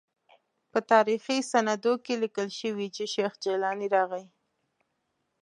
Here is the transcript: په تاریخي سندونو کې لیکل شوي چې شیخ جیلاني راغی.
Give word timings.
په 0.71 0.79
تاریخي 0.91 1.37
سندونو 1.51 1.93
کې 2.05 2.13
لیکل 2.23 2.49
شوي 2.59 2.87
چې 2.95 3.03
شیخ 3.13 3.33
جیلاني 3.43 3.87
راغی. 3.95 4.25